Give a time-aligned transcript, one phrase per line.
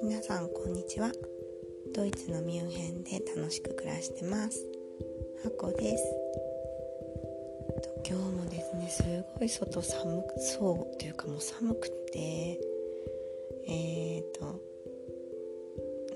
[0.00, 1.10] 皆さんこんにちは。
[1.92, 4.64] ドイツのミュンヘンで楽しく暮らしてます。
[5.42, 6.04] ハコです。
[8.08, 9.02] 今日もですねす
[9.40, 12.60] ごい外寒そうというかもう寒くて
[13.66, 14.60] えっ、ー、と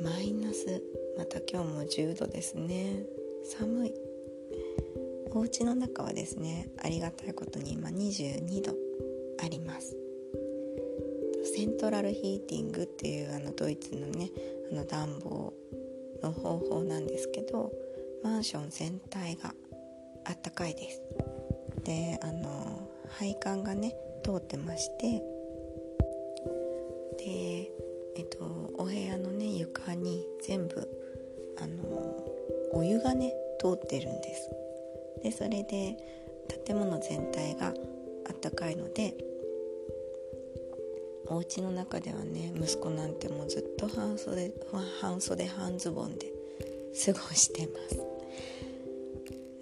[0.00, 0.80] マイナス
[1.18, 3.04] また今日も10度ですね。
[3.42, 4.09] 寒い。
[5.32, 8.74] お家の中はですねありがたいことに今22度
[9.42, 9.96] あります。
[11.54, 14.30] セントラルヒーティングっていうあのドイツのね
[14.70, 15.52] あの暖房
[16.22, 17.72] の方法なんですけど
[18.22, 19.54] マンション全体が
[20.26, 21.02] あったかいです。
[21.84, 25.22] であの配管がね通ってまして
[27.18, 27.70] で
[28.16, 30.88] えっとお部屋のね床に全部
[31.58, 32.26] あの
[32.72, 34.50] お湯がね通ってるんです。
[35.22, 35.96] でそれで
[36.64, 39.14] 建物全体があったかいので
[41.26, 44.52] お家の中ではね息子なんてもうずっと半袖
[45.00, 46.32] 半袖半ズボンで
[47.06, 47.96] 過ごしてます。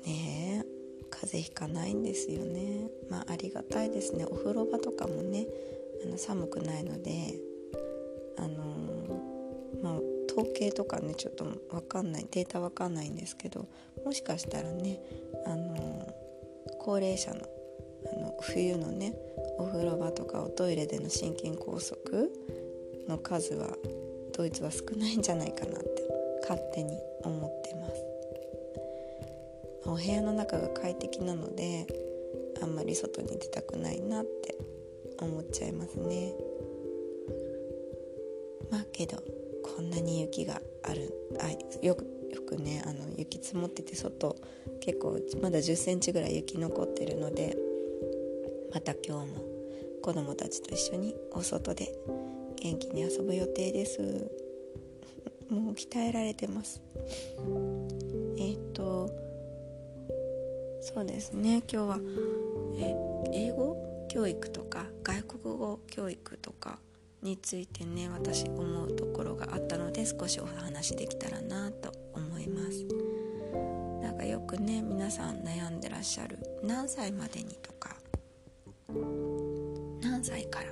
[0.06, 0.66] ねえ
[1.10, 2.88] 風邪ひかないんですよね。
[3.10, 4.24] まあありがたいですね。
[4.24, 5.46] お風呂場とかもね
[6.04, 7.34] あの寒くないので
[8.38, 13.66] あのー、まあ統計とかねちょっと分かんないデータ分かんないんですけど
[14.04, 15.00] もしかしたらね
[15.44, 16.14] あの、
[16.78, 17.40] 高齢者の
[18.06, 19.12] あの冬のね
[19.58, 21.98] お風呂場とかおトイレでの心筋梗塞
[23.08, 23.70] の数は
[24.36, 25.88] ドイツは少ないんじゃないかなって
[26.42, 28.04] 勝手に思ってます。
[29.86, 31.86] お部屋の中が快適なので
[32.62, 34.56] あんまり外に出たくないなって
[35.20, 36.32] 思っちゃいますね。
[38.70, 39.16] まあけど
[39.78, 41.46] こんなに雪があるあ
[41.86, 44.34] よくよくねあの雪積もってて外
[44.80, 47.56] 結構まだ1 0センチぐらい雪残ってるので
[48.74, 49.44] また今日も
[50.02, 51.94] 子供たちと一緒にお外で
[52.60, 54.00] 元気に遊ぶ予定です。
[55.48, 56.82] もう鍛えられてます。
[58.36, 59.08] えっ、ー、と
[60.80, 62.00] そうですね今日は
[62.80, 62.96] え
[63.32, 63.76] 英語
[64.08, 66.80] 教育とか外国語教育とか
[67.22, 72.86] についてね私思うところがあったので少しお話できたらなと思います。
[74.02, 77.96] なんかよくね皆さん悩んでらっしゃる何歳までにとか
[80.00, 80.66] 何歳から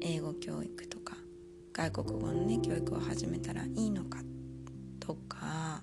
[0.00, 1.16] 英語教育とか
[1.72, 4.20] 外国語のね教育を始めたらいいのか
[5.00, 5.82] とか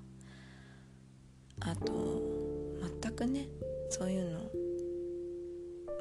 [1.60, 2.22] あと
[3.02, 3.48] 全くね
[3.90, 4.40] そういうの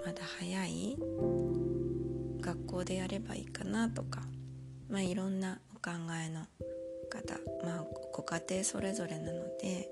[0.07, 0.97] まだ早い
[2.45, 4.21] 学校でやればいいかなとか
[4.91, 6.41] まあいろんなお考えの
[7.09, 9.89] 方まあご家庭それぞれなので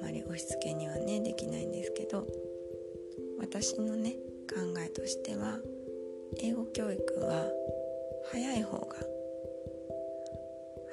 [0.00, 2.26] あまり押し付けにはねできないんですけど
[3.38, 4.12] 私のね
[4.48, 5.58] 考えとしては
[6.38, 7.44] 英語教育は
[8.32, 8.96] 早い方が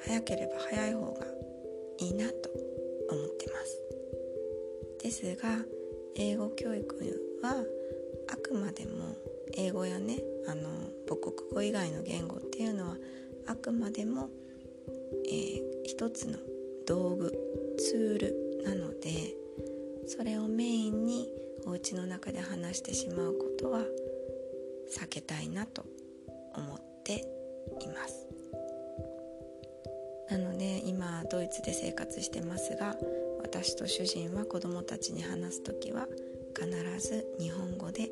[0.04, 1.26] 早ければ早い方が
[1.98, 2.34] いいなと
[3.10, 3.82] 思ってます。
[5.02, 5.64] ですが
[6.16, 7.64] 英語教育は
[8.28, 9.16] あくまでも
[9.56, 10.68] 英語やねあの
[11.08, 12.96] 母国語以外の言語っていうのは
[13.46, 14.28] あくまでも、
[15.26, 16.38] えー、一つの
[16.86, 17.32] 道具
[17.78, 19.34] ツールなので
[20.06, 21.28] それをメインに
[21.66, 23.80] お家の中で話してしまうことは
[24.90, 25.84] 避けたいなと
[26.54, 27.24] 思って
[27.80, 28.26] います。
[30.30, 32.96] なので今ドイツで生活してますが
[33.42, 36.06] 私と主人は子どもたちに話す時は
[36.58, 36.70] 必
[37.00, 38.10] ず日本語で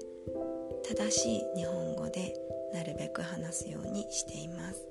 [0.91, 2.35] 正しい日本語で
[2.75, 4.89] なるべく話すようにしています。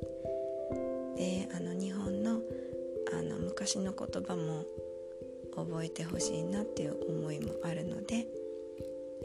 [1.18, 2.40] であの日本の
[3.12, 4.64] あの昔の言葉も
[5.54, 8.28] 覚えてほしいなっていう思いもあるので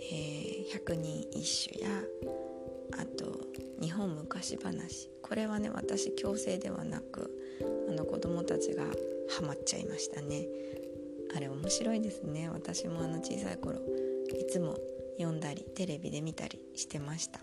[0.01, 1.89] えー、百人一首や
[2.99, 3.39] あと
[3.81, 5.11] 日本昔話。
[5.23, 7.31] これはね私強制ではなく
[7.89, 8.83] あの子供たちが
[9.31, 10.49] ハマっちゃいましたね。
[11.37, 12.51] あれ面白いですね。
[12.53, 13.79] 私もあの小さい頃
[14.37, 14.77] いつも
[15.17, 17.41] 読んだりテレビで見たりしてました。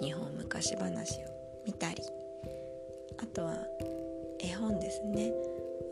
[0.00, 2.02] 日本昔話を見たり。
[3.18, 3.56] あとは
[4.40, 5.32] 絵本ですね。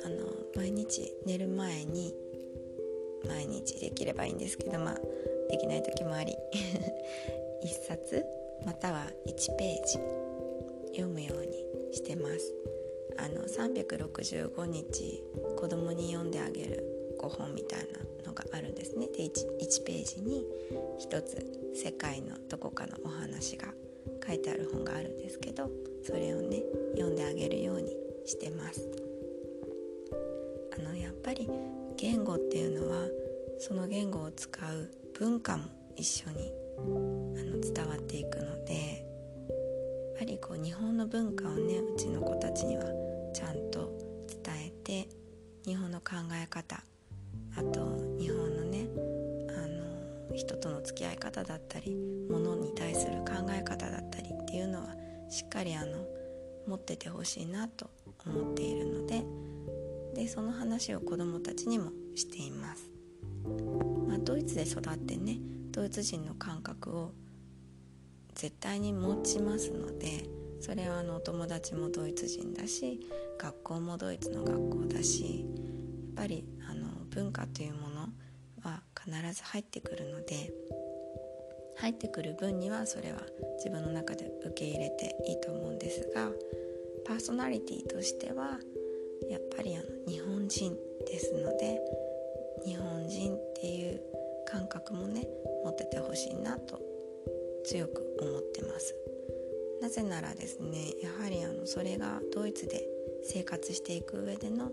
[0.05, 0.26] あの
[0.56, 2.14] 毎日寝る前に
[3.26, 4.94] 毎日できればいいんですけどまあ
[5.50, 6.34] できない時もあり。
[7.64, 8.25] 1冊
[8.64, 9.99] または1ページ
[10.96, 12.55] 読むようにしてます。
[13.17, 15.22] あの365日
[15.56, 19.08] 子供に読んであげる5本みたいなのがあるんですね。
[19.08, 19.31] で 1,
[19.61, 20.44] 1ページに
[21.00, 23.69] 1つ世界のどこかのお話が
[24.26, 25.70] 書いてある本があるんですけど
[26.02, 26.62] それをね
[26.93, 27.96] 読んであげるように
[28.26, 28.88] してます。
[30.76, 31.49] あのやっぱり
[31.96, 33.06] 言語っていうのは
[33.58, 35.64] その言語を使う文化も
[35.96, 42.84] 一緒にあの伝わっていくのでやっぱりこう日本の文化をねうちの子たちには
[43.32, 43.93] ちゃんと
[44.44, 45.08] 伝えて
[45.64, 46.82] 日本の考え方
[47.56, 48.87] あと日本のね
[49.49, 51.97] あの人との付き合い方だったり
[52.31, 54.95] 物に対する考え方だったりっていうのは
[55.29, 56.06] しっかりあの
[56.67, 57.91] 持っててほしいなと
[58.27, 59.25] 思っているので
[60.15, 62.91] でその話を子どもたちにもしています、
[64.09, 65.39] まあ、ドイツで育ってね
[65.71, 67.12] ドイツ人の感覚を
[68.35, 70.25] 絶対に持ちますので
[70.61, 73.01] それはあのお友達もドイツ人だし
[73.39, 76.47] 学校もドイツの学校だしやっぱり
[77.14, 78.08] 文化というもの
[78.62, 80.52] は必ず入ってくるので
[81.76, 83.20] 入ってくる分にはそれは
[83.58, 86.31] 自分の中で受け入れていいと思うんですが
[87.06, 88.58] パーソナリティとしては
[89.31, 90.76] やっぱりあの日本人
[91.06, 91.81] ですので
[92.64, 94.00] 日本人っていう
[94.46, 95.26] 感覚もね
[95.64, 96.81] 持っててほしいなと
[97.64, 98.94] 強く思ってます。
[99.81, 102.87] なぜならですねやはりあのそれがドイツで
[103.22, 104.70] 生活していく上での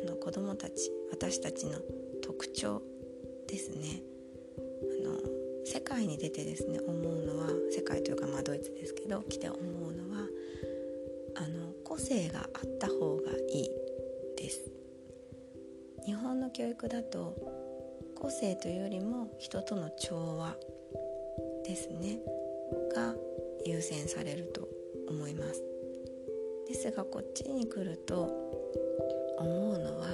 [0.00, 1.78] あの子どもたち私たちの
[2.22, 2.82] 特徴
[3.48, 4.02] ですね。
[4.82, 10.26] あの世界に出てですね思うのは世界というかまあドイツですけど来て思うのは
[11.36, 13.70] あの個性があった方がいい
[14.36, 14.70] です。
[16.04, 17.36] 日本の教育だと
[18.14, 20.56] 個性というよりも人との調和
[21.64, 22.18] ですね
[22.94, 23.14] が
[23.66, 24.66] 優先されると
[25.08, 25.62] 思います。
[26.66, 28.22] ですがこっちに来ると
[29.38, 30.06] 思うのは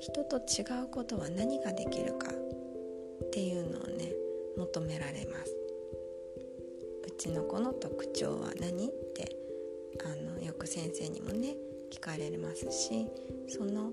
[0.00, 4.12] 人と違うことは何ができるかっていうのをね
[4.56, 5.54] 求められます。
[7.06, 9.36] うちの子の特徴は何って
[10.02, 11.54] あのよく先生にもね
[11.90, 13.06] 聞かれますし
[13.48, 13.92] その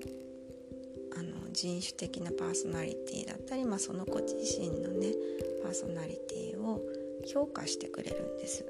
[1.17, 5.13] あの人種的なパーソナリティだったり、まあ、その子自身のね
[5.63, 6.81] パーソナリティを
[7.25, 8.65] 評価してくれるんです。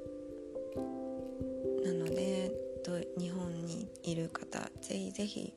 [1.86, 2.51] なので
[3.19, 5.54] 日本にいる方ぜひぜひ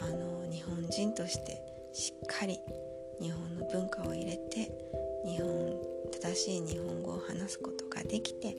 [0.00, 1.62] あの日本人として
[1.92, 2.58] しっかり
[3.20, 4.70] 日本の文化を入れて
[5.24, 5.76] 日本
[6.12, 8.54] 正しい日本語を話すことができてっ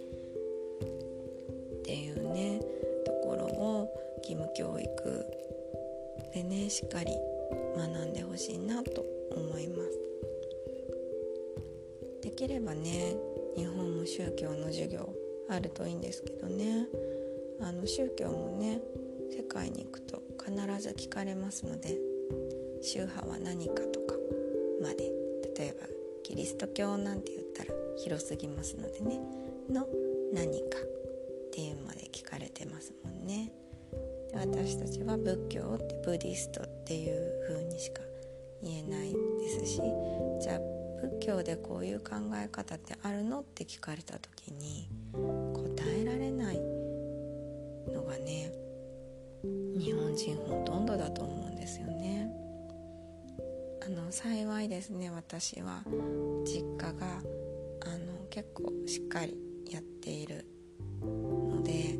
[1.84, 2.60] ていうね
[3.06, 3.89] ところを
[4.24, 5.25] 義務教育
[6.34, 7.12] でねしっかり
[7.75, 9.06] 学んでほしいなと
[9.36, 10.00] 思います。
[12.22, 13.16] できればね
[13.56, 15.10] 日本も宗教の授業
[15.50, 16.88] あるといいんですけどね。
[17.62, 18.81] あの宗教もね
[19.31, 21.97] 世界に行くと必ず聞かれますので
[22.81, 24.15] 宗派は何かとか
[24.81, 25.11] まで
[25.57, 25.88] 例えば
[26.23, 29.19] キリスト教なんて言ったら広すぎますのでね
[29.69, 29.85] の
[30.33, 33.51] 何かっていうまで聞かれてますもんね。
[34.31, 38.01] で私たちは仏教ってブディストっていう風にしか
[38.63, 39.81] 言えないですし
[40.41, 40.59] じゃあ
[41.01, 46.59] 仏教でこういう考え方ってあるのって聞かれた時に答えられない
[47.94, 48.51] のがね
[49.44, 52.31] 日本人ほとんどだと思うんですよね。
[53.86, 55.81] あの幸いですね私は
[56.45, 57.22] 実家が
[57.86, 59.38] あの結構しっかり
[59.72, 60.45] やっている
[61.01, 61.98] ので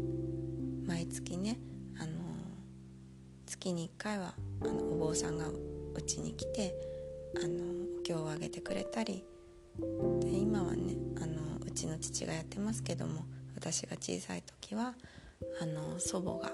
[0.86, 1.58] 毎月ね
[1.98, 2.12] あの
[3.46, 6.76] 月に1回はあのお坊さんがうちに来て
[7.42, 9.24] あのお経をあげてくれたり
[10.22, 11.36] で今はねあの
[11.66, 14.96] うちの父がやってますけども私が小さい時は
[15.62, 16.54] あの祖母が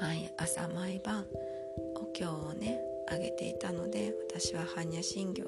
[0.00, 1.26] 毎朝毎晩
[1.96, 5.44] お経をねあげていたので私は般若心経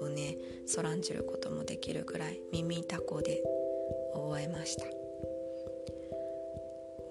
[0.00, 0.36] をね
[0.66, 3.42] そらんじることもできるくらい耳たこで
[4.14, 4.84] 覚えました。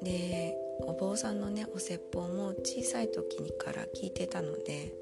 [0.02, 4.94] でお坊さんのねお説法も小さい時にから聞いてたので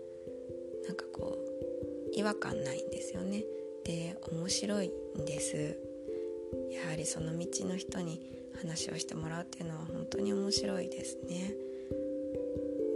[0.88, 3.44] なんかこう違和感ないんですよね。
[3.84, 5.78] で面白いんです。
[6.72, 8.22] やはりその道の人に
[8.58, 11.54] 話をしてもらうっていうのは本当に面白いですね。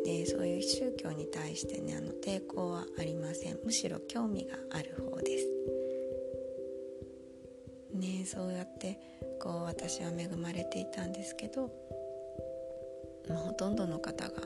[0.10, 3.60] でそういう宗教に対してねあの抵抗はありません。
[3.64, 5.46] むしろ興味がある方です。
[7.94, 9.00] ねそうやって
[9.40, 11.70] こう私は恵まれていたんですけど、
[13.30, 14.42] まあ、ほとんどの方が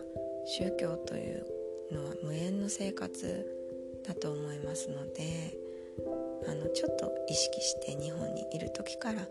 [0.45, 1.45] 宗教という
[1.91, 3.45] のは無縁の生活
[4.05, 5.57] だと思いますので
[6.47, 9.27] あのちょっと意識して日本にいる時から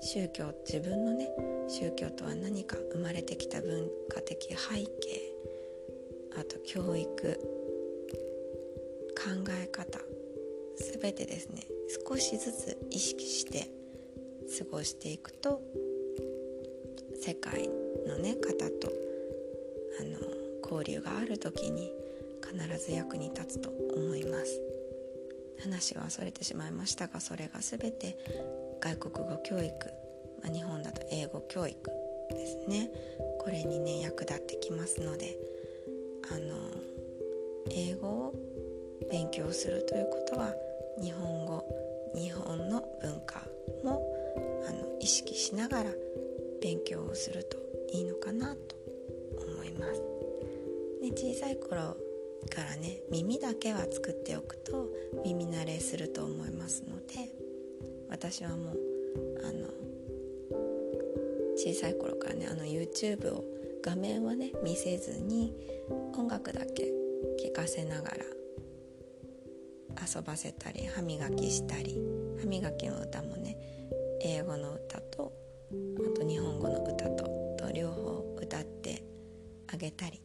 [0.00, 1.28] 宗教自分のね
[1.68, 5.27] 宗教とは何か生まれてきた文化的背景
[6.36, 7.40] あと教育。
[9.16, 9.98] 考え方。
[10.76, 11.66] 全てですね。
[12.06, 13.70] 少しずつ意識して
[14.58, 15.60] 過ごしていくと
[17.20, 17.68] 世界
[18.06, 18.92] のね方と
[20.00, 20.18] あの
[20.62, 21.92] 交流がある時に
[22.42, 24.60] 必ず役に立つと思います。
[25.60, 28.16] 話はそれてしまいましたがそれが全て
[28.80, 29.72] 外国語教育、
[30.42, 31.90] まあ、日本だと英語教育
[32.30, 32.90] ですね。
[33.40, 35.36] これにね役立ってきますので
[36.30, 36.54] あの
[37.70, 38.34] 英語を
[39.10, 40.54] 勉強するということは
[41.00, 41.64] 日本語
[42.14, 43.42] 日本の文化
[43.84, 44.02] も
[44.68, 45.90] あの意識しながら
[46.60, 47.56] 勉強をすると
[47.92, 48.76] いいのかなと
[49.38, 50.02] 思います。
[51.00, 51.96] で小さい頃
[52.50, 54.88] からね耳だけは作っておくと
[55.24, 57.30] 耳慣れすると思いますので
[58.08, 58.78] 私はもう
[59.44, 59.68] あの
[61.56, 63.44] 小さい頃からねあの YouTube を
[63.82, 65.54] 画面はね見せずに
[66.16, 66.92] 音楽だけ
[67.42, 68.16] 聴かせながら
[70.14, 72.00] 遊ばせたり歯磨きしたり
[72.40, 73.56] 歯磨きの歌もね
[74.22, 75.32] 英語の歌と
[75.70, 77.24] あと日本語の歌と
[77.58, 79.02] と両方歌って
[79.72, 80.22] あげたり。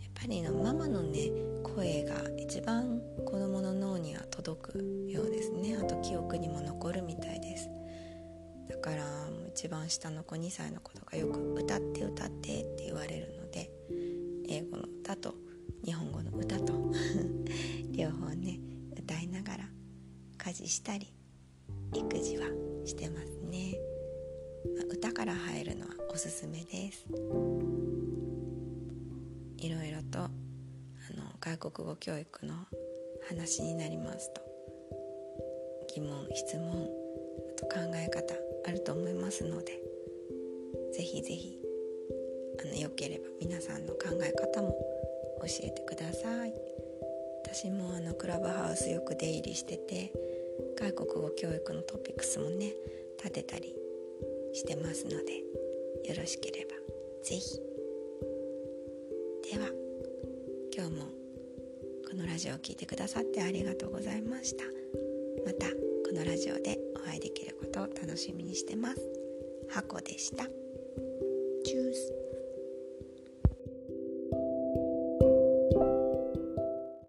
[0.00, 1.30] やっぱりのママのね
[1.62, 4.78] 声が一番子供の脳には届く
[5.08, 5.76] ようですね。
[5.80, 7.68] あと記憶にも残るみたいです。
[8.68, 9.23] だから
[9.54, 13.70] 一番下の子2歳の子とかよく「歌って歌って」って言われるので
[14.48, 15.36] 英語の歌と
[15.84, 16.72] 日本語の歌と
[17.92, 18.58] 両方ね
[18.98, 19.70] 歌いながら
[20.38, 21.14] 家事したり
[21.94, 22.48] 育児は
[22.84, 23.78] してますね、
[24.76, 27.06] まあ、歌から入るのはおすすめです。
[29.58, 30.30] いろいろとあ
[31.16, 32.54] の外国語教育の
[33.28, 34.42] 話になりますと
[35.94, 36.88] 疑問質問
[37.50, 39.80] あと考え方あると思いますので
[40.92, 41.58] ぜひぜひ
[42.62, 44.78] あのよければ皆さんの考え方も
[45.40, 46.54] 教えてください。
[47.54, 50.12] 私もあのクラブハウスよく出入りしてて
[50.76, 52.72] 外国語教育のトピックスもね
[53.16, 53.76] 立てたり
[54.52, 55.38] してますので
[56.08, 56.72] よろしければ
[57.22, 57.60] 是非
[59.52, 59.68] では
[60.76, 61.04] 今日も
[62.10, 64.64] このラジオを聴いてくださってありがとうございました。
[65.46, 65.93] また。
[66.14, 69.00] のラジオでお会いできることを楽しみにしてます。
[69.68, 70.44] 箱でした。
[70.44, 72.23] チュース